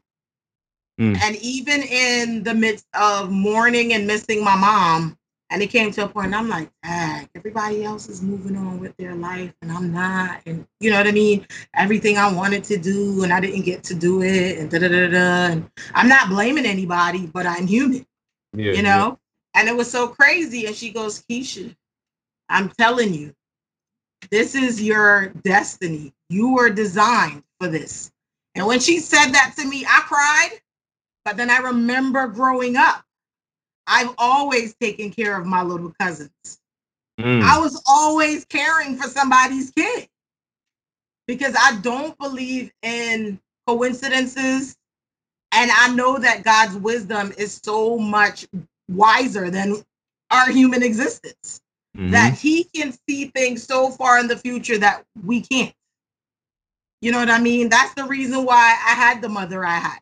[1.00, 1.18] Mm.
[1.22, 5.16] and even in the midst of mourning and missing my mom
[5.48, 8.94] and it came to a point i'm like ah, everybody else is moving on with
[8.98, 11.46] their life and i'm not and you know what i mean?
[11.74, 14.88] Everything i wanted to do and i didn't get to do it and da da
[14.88, 18.06] da da and i'm not blaming anybody but i'm human
[18.52, 19.16] yeah, you know?
[19.54, 21.74] And it was so crazy and she goes keisha
[22.50, 23.34] i'm telling you
[24.30, 28.10] this is your destiny you were designed for this
[28.54, 30.60] and when she said that to me i cried
[31.24, 33.04] but then i remember growing up
[33.86, 36.60] i've always taken care of my little cousins.
[37.20, 37.42] Mm.
[37.42, 40.08] I was always caring for somebody's kid
[41.26, 44.76] because I don't believe in coincidences.
[45.52, 48.46] And I know that God's wisdom is so much
[48.88, 49.82] wiser than
[50.30, 51.60] our human existence,
[51.96, 52.12] Mhm.
[52.12, 55.74] that He can see things so far in the future that we can't.
[57.02, 57.68] You know what I mean?
[57.68, 60.00] That's the reason why I had the mother I had.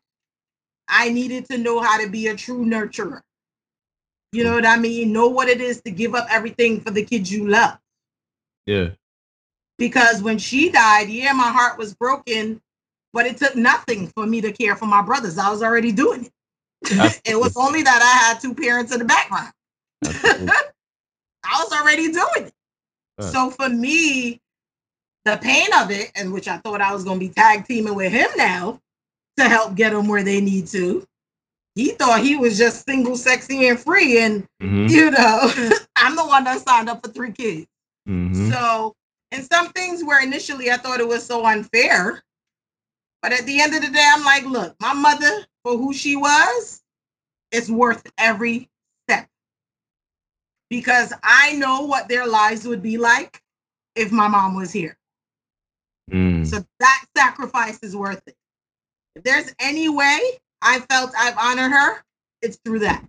[0.88, 3.22] I needed to know how to be a true nurturer.
[4.33, 5.12] You know what I mean?
[5.12, 7.79] Know what it is to give up everything for the kids you love
[8.66, 8.90] yeah,
[9.79, 12.61] because when she died, yeah, my heart was broken,
[13.12, 15.38] but it took nothing for me to care for my brothers.
[15.38, 16.33] I was already doing it.
[17.24, 19.53] it was only that I had two parents in the background.
[21.48, 22.54] I was already doing it.
[23.18, 23.32] Right.
[23.32, 24.40] So for me,
[25.24, 27.94] the pain of it, and which I thought I was going to be tag teaming
[27.94, 28.80] with him now
[29.37, 31.06] to help get them where they need to.
[31.74, 34.18] He thought he was just single, sexy, and free.
[34.20, 34.90] And, Mhm.
[34.90, 35.50] you know,
[35.96, 37.66] I'm the one that signed up for three kids.
[38.08, 38.52] Mhm.
[38.52, 38.94] So,
[39.32, 42.22] and some things where initially I thought it was so unfair,
[43.22, 46.16] but at the end of the day, I'm like, look, my mother, for who she
[46.16, 46.82] was,
[47.52, 48.68] it's worth every
[50.70, 53.42] because I know what their lives would be like
[53.94, 54.96] if my mom was here.
[56.11, 56.46] Mm.
[56.46, 58.37] So that sacrifice is worth it.
[59.16, 60.18] If there's any way
[60.62, 62.02] I felt I've honored her,
[62.42, 63.04] it's through that.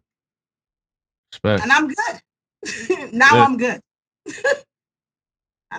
[1.34, 1.64] Respect.
[1.64, 3.14] And I'm good.
[3.14, 3.44] now.
[3.44, 3.82] I'm good.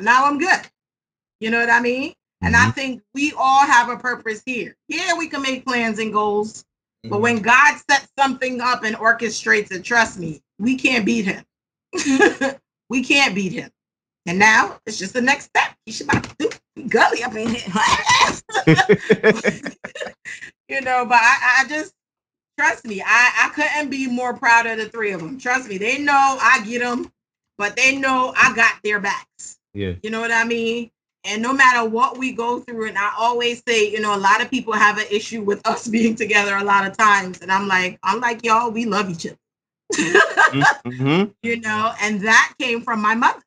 [0.01, 0.61] Now I'm good.
[1.40, 2.14] You know what I mean?
[2.43, 2.75] And I Mhm.
[2.75, 4.77] think we all have a purpose here.
[4.88, 6.64] Yeah, we can make plans and goals,
[7.05, 7.21] but Mhm.
[7.21, 11.45] when God sets something up and orchestrates it, trust me, we can't beat him.
[12.88, 13.70] we can't beat him.
[14.26, 15.74] And now it's just the next step.
[15.87, 16.50] He should about to do
[16.88, 17.72] gully up in here.
[20.68, 21.94] you know, but I, I just
[22.59, 25.38] trust me, I, I couldn't be more proud of the three of them.
[25.38, 27.11] Trust me, they know I get them,
[27.57, 29.59] but they know I got their backs.
[29.72, 29.94] yeah.
[30.03, 30.90] You know what I mean?
[31.24, 34.40] And no matter what we go through, and I always say, you know, a lot
[34.40, 37.40] of people have an issue with us being together a lot of times.
[37.40, 39.37] And I'm like, I'm like, y'all, we love each other.
[39.94, 43.40] Hmm you know, and that came from my mother.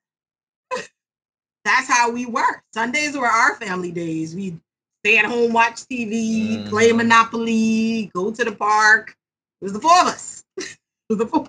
[1.66, 2.62] That's how we were.
[2.74, 4.36] Sundays were our family days.
[4.36, 4.60] We'd
[5.06, 6.98] stay at home, watch TV, play Mhm.
[6.98, 9.16] Monopoly, go to the park.
[9.62, 10.44] It was the four of us.
[10.58, 10.78] it
[11.10, 11.48] was the four.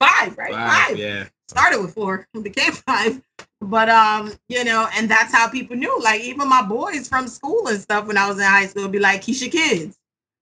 [0.00, 0.54] five, right?
[0.54, 0.96] Five.
[0.98, 1.24] yeah.
[1.48, 3.20] started with four and became five
[3.60, 7.66] but um you know and that's how people knew like even my boys from school
[7.68, 9.98] and stuff when i was in high school would be like keisha kids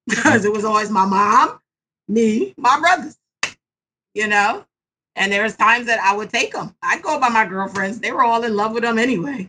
[0.09, 1.59] because it was always my mom
[2.09, 3.19] me my brothers
[4.15, 4.65] you know
[5.17, 8.13] and there was times that i would take them i'd go by my girlfriends they
[8.13, 9.49] were all in love with them anyway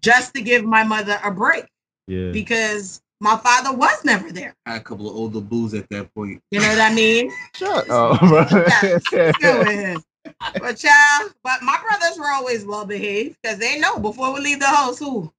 [0.00, 1.66] just to give my mother a break
[2.06, 2.30] Yeah.
[2.32, 6.14] because my father was never there I had a couple of older bulls at that
[6.14, 6.40] point.
[6.50, 9.96] you know what i mean Shut up, bro.
[10.60, 14.60] But child, but my brothers were always well behaved because they know before we leave
[14.60, 15.32] the house, who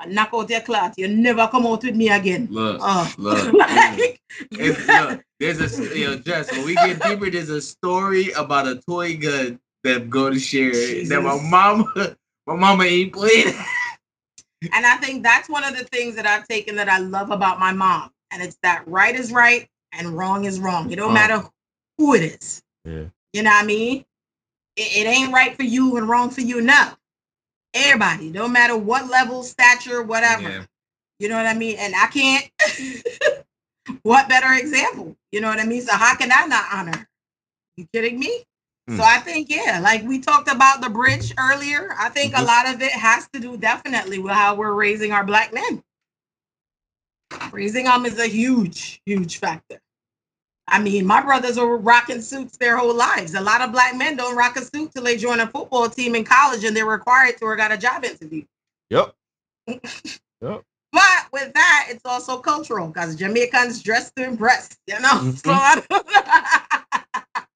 [0.00, 0.94] I knock out your cloth.
[0.96, 2.48] You never come out with me again.
[2.50, 3.52] Look, Oh, look.
[3.54, 4.20] like,
[4.52, 6.50] It's, look, there's a you know, Jess.
[6.52, 10.38] When we get deeper, there's a story about a toy gun that I'm going to
[10.38, 11.50] share that my Jesus.
[11.50, 13.46] mama, my mama ain't played.
[14.72, 17.58] and I think that's one of the things that I've taken that I love about
[17.58, 20.90] my mom, and it's that right is right and wrong is wrong.
[20.92, 21.14] It don't Oh.
[21.14, 21.44] matter
[21.96, 22.62] who it is.
[22.84, 23.04] Yeah.
[23.32, 24.04] You know what I mean?
[24.76, 26.60] It, it ain't right for you and wrong for you.
[26.60, 26.90] No,
[27.74, 30.50] everybody, no matter what level, stature, whatever.
[30.50, 30.64] Yeah.
[31.18, 31.76] You know what I mean?
[31.78, 32.50] And I can't.
[34.02, 35.16] what better example?
[35.32, 35.82] You know what I mean?
[35.82, 37.08] So how can I not honor?
[37.76, 38.44] You kidding me?
[38.88, 38.96] Hmm.
[38.96, 41.94] So I think yeah, like we talked about the bridge earlier.
[41.98, 42.46] I think a Mhm.
[42.46, 45.82] lot of it has to do definitely with how we're raising our black men.
[47.52, 49.80] Raising them is a huge, huge factor.
[50.70, 53.34] I mean, my brothers were rocking suits their whole lives.
[53.34, 56.14] A lot of black men don't rock a suit till they join a football team
[56.14, 58.44] in college and they're required to or got a job interview.
[58.90, 59.14] Yep.
[60.40, 60.62] Yep.
[60.92, 65.08] But with that, it's also cultural because Jamaicans dress to impress, you know.
[65.08, 65.38] Mhm.
[65.44, 67.44] So I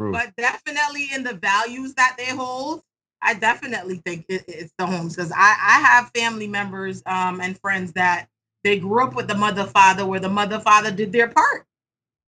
[0.00, 0.12] True.
[0.12, 2.82] but definitely in the values that they hold,
[3.22, 7.58] I definitely think it, it's the homes because I, I have family members um, and
[7.60, 8.26] friends that
[8.64, 11.66] they grew up with the mother father where the mother father did their part,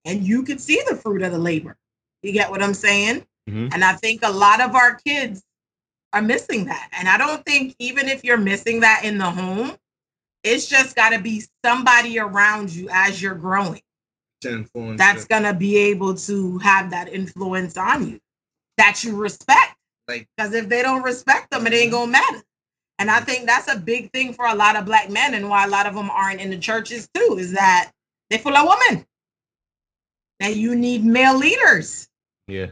[0.05, 1.77] and you could see the fruit of the labor.
[2.23, 3.27] You get what I'm saying?
[3.49, 3.73] Mhm.
[3.73, 5.43] And I think a lot of our kids
[6.13, 6.89] are missing that.
[6.93, 9.77] And I don't think even if you're missing that in the home,
[10.43, 13.83] it's just got to be somebody around you as you're growing
[14.99, 18.21] that's gonna be able to have that influence on you
[18.77, 19.77] that you respect.
[20.07, 22.43] Like- because if they don't respect them, it ain't gonna matter.
[22.99, 25.65] And I think that's a big thing for a lot of black men, and why
[25.65, 27.91] a lot of them aren't in the churches too, is that
[28.31, 29.07] they're full of women.
[30.41, 32.09] And you need male leaders
[32.47, 32.71] Yeah.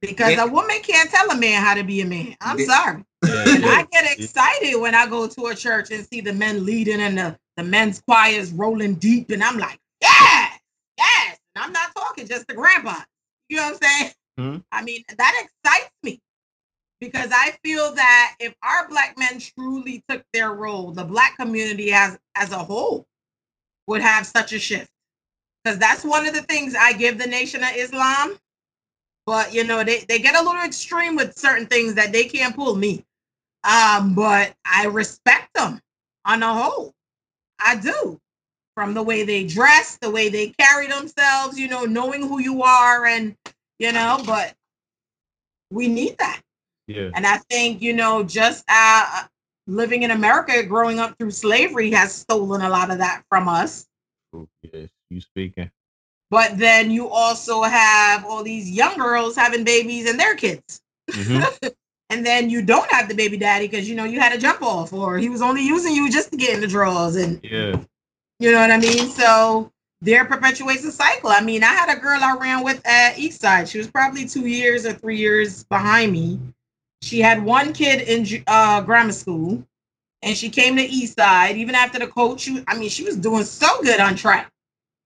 [0.00, 0.44] because Yeah.
[0.44, 2.36] a woman can't tell a man how to be a man.
[2.40, 2.66] I'm Yeah.
[2.66, 3.04] sorry.
[3.24, 3.70] Yeah, And yeah.
[3.70, 7.16] I get excited when I go to a church and see the men leading and
[7.16, 9.30] the, the men's choirs rolling deep.
[9.30, 10.50] And I'm like, yeah,
[10.98, 11.38] yes.
[11.54, 12.96] And I'm not talking just the grandpa.
[13.48, 14.12] You know what I'm saying?
[14.38, 14.64] Mhm.
[14.72, 16.20] I mean, that excites me
[17.00, 21.92] because I feel that if our black men truly took their role, the black community
[21.92, 23.06] as as a whole
[23.86, 24.90] would have such a shift.
[25.62, 28.36] Because that's one of the things I give the Nation of Islam.
[29.26, 32.56] But you know, they, they get a little extreme with certain things that they can't
[32.56, 33.04] pull me.
[33.64, 35.80] Um, but I respect them
[36.24, 36.92] on the whole.
[37.60, 38.18] I do.
[38.74, 42.62] From the way they dress, the way they carry themselves, you know, knowing who you
[42.62, 43.36] are and
[43.78, 44.54] you know, but
[45.70, 46.40] we need that.
[46.86, 47.10] Yeah.
[47.14, 49.24] And I think, you know, just uh,
[49.66, 53.86] living in America, growing up through slavery has stolen a lot of that from us.
[54.62, 54.88] Yes.
[55.12, 55.70] You speaking.
[56.30, 60.80] But then you also have all these young girls having babies and their kids.
[61.10, 61.74] Mhm.
[62.10, 64.60] And then you don't have the baby daddy because, you know, you had a jump
[64.60, 67.16] off or he was only using you just to get in the draws.
[67.16, 67.80] And Yeah.
[68.38, 69.08] you know what I mean?
[69.08, 71.30] So there perpetuates the cycle.
[71.30, 73.66] I mean, I had a girl I ran with at Eastside.
[73.70, 76.38] She was probably two years or three years behind me.
[77.00, 79.64] She had one kid in uh, grammar school,
[80.20, 81.56] and she came to East Side.
[81.56, 84.51] Even after the coach, she, I mean, she was doing so good on track.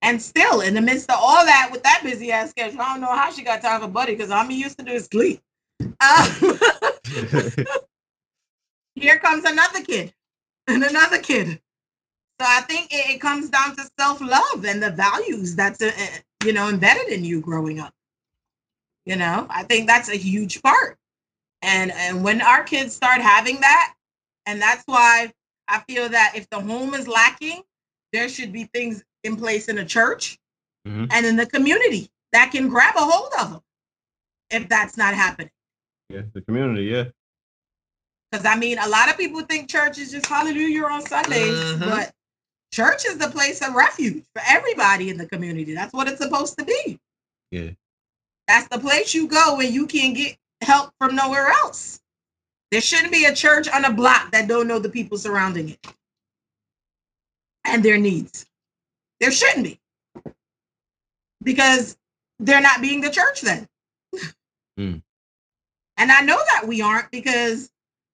[0.01, 3.01] And still, in the midst of all that, with that busy ass schedule, I don't
[3.01, 5.41] know how she got time for Buddy because I'm used to do is sleep.
[5.81, 5.89] Um,
[8.95, 10.13] here comes another kid
[10.67, 11.59] and another kid.
[12.39, 15.91] So I think it, it comes down to self love and the values that's uh,
[16.45, 17.93] you know embedded in you growing up.
[19.05, 20.97] You know, I think that's a huge part.
[21.63, 23.95] And and when our kids start having that,
[24.45, 25.31] and that's why
[25.67, 27.63] I feel that if the home is lacking,
[28.13, 30.39] there should be things in place in a church
[30.87, 31.07] Mhm.
[31.11, 33.61] and in the community that can grab a hold of them
[34.49, 35.51] if that's not happening.
[36.09, 37.03] yeah, the community, yeah.
[38.31, 41.79] Because I mean, a lot of people think church is just hallelujah on Sundays, Mhm.
[41.79, 42.15] but
[42.73, 45.73] church is the place of refuge for everybody in the community.
[45.73, 46.99] That's what it's supposed to be.
[47.51, 47.71] Yeah.
[48.47, 51.99] That's the place you go when you can get help from nowhere else.
[52.71, 55.87] There shouldn't be a church on a block that don't know the people surrounding it
[57.65, 58.45] and their needs.
[59.19, 59.79] There shouldn't be.
[61.43, 61.97] Because
[62.39, 63.67] they're not being the church then.
[64.79, 65.01] Mm.
[65.97, 67.71] And I know that we aren't because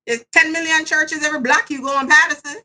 [0.08, 2.62] there's 10 million churches every block you go in Paterson.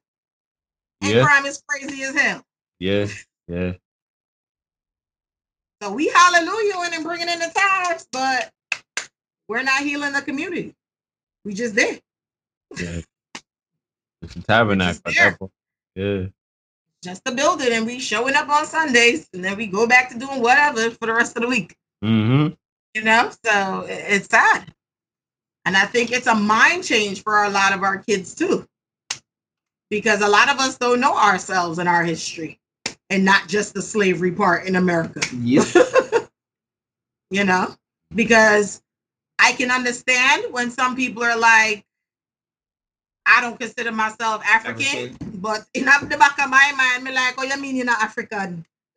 [1.00, 1.24] And Yeah.
[1.24, 2.44] crime is crazy as hell.
[2.78, 3.06] Yeah,
[3.48, 3.72] yeah.
[5.82, 8.52] So we hallelujah and bringing in the tithes, but
[9.48, 10.74] we're not healing the community.
[11.44, 12.02] We just did.
[12.76, 13.00] Yeah.
[14.22, 15.00] It's a tabernacle.
[15.06, 15.30] at there.
[15.30, 15.52] that point.
[15.94, 16.26] Yeah.
[17.02, 20.18] Just the building and we showing up on Sundays and then we go back to
[20.18, 21.76] doing whatever for the rest of the week.
[22.04, 22.54] Mm-hmm.
[22.94, 24.72] You know, so it's sad.
[25.64, 28.66] And I think it's a mind change for a lot of our kids too.
[29.90, 32.58] Because a lot of us don't know ourselves and our history
[33.10, 35.20] and not just the slavery part in America.
[35.34, 35.66] Yep.
[37.30, 37.74] you know,
[38.14, 38.82] because
[39.38, 41.84] I can understand when some people are like,
[43.26, 47.44] I don't consider myself African, but in the back of my mind, me like, oh,
[47.44, 48.64] you mean you're not African?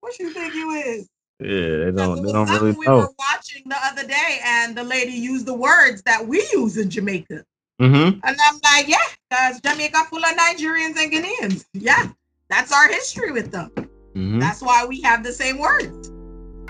[0.00, 1.08] what you think you is?
[1.40, 2.98] Yeah, they don't they don't really we know.
[2.98, 6.90] were watching the other day, and the lady used the words that we use in
[6.90, 7.44] Jamaica.
[7.80, 8.20] Mm-hmm.
[8.22, 8.98] And I'm like, yeah,
[9.30, 11.64] because Jamaica full of Nigerians and Ghanaians.
[11.72, 12.08] Yeah,
[12.50, 13.70] that's our history with them.
[14.14, 14.38] Mm-hmm.
[14.38, 16.12] That's why we have the same words.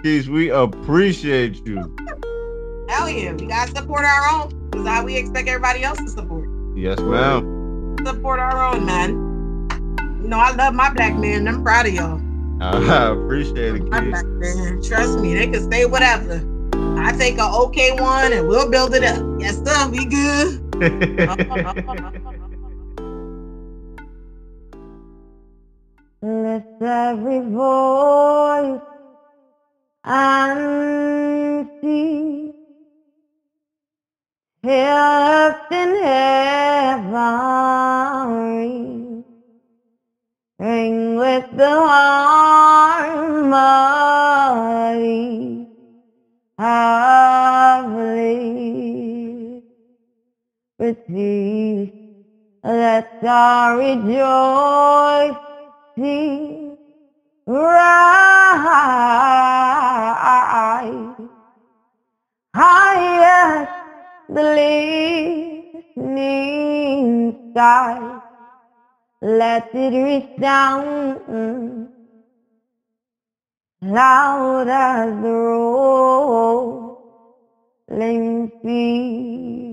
[0.04, 1.96] Keys, we appreciate you.
[2.88, 4.68] Hell yeah, we gotta support our own.
[4.70, 6.49] Because how we expect everybody else to support.
[6.80, 7.96] Yes, ma'am.
[8.06, 9.10] Support our own, man.
[10.22, 11.46] You know, I love my black man.
[11.46, 12.18] I'm proud of y'all.
[12.62, 14.80] I appreciate it, My black man.
[14.82, 16.42] Trust me, they can say whatever.
[16.98, 19.22] I take a okay one and we'll build it up.
[19.38, 20.58] Yes, sir, we good.
[26.22, 28.80] Lift every voice
[30.04, 32.49] and see.
[34.62, 37.14] Here earth in heaven
[40.58, 43.26] ring with the harmony
[46.58, 47.90] of
[50.78, 51.94] liberty.
[52.62, 55.36] Let our rejoicing
[57.46, 57.80] rise
[62.54, 63.79] highest
[64.34, 64.44] the
[65.96, 68.20] listening sky.
[69.22, 71.90] Let it resound
[73.82, 75.34] loud as the
[77.90, 79.69] rolling sea.